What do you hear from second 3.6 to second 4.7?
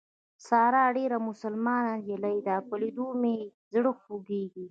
زړه خوږېږي.